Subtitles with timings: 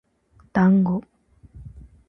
[0.51, 1.03] だんご